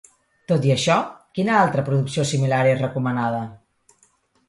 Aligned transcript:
Tot 0.51 0.63
i 0.69 0.73
això, 0.75 0.95
quina 1.39 1.59
altra 1.67 1.85
producció 1.91 2.27
similar 2.33 2.65
és 2.73 2.83
recomanada? 2.83 3.47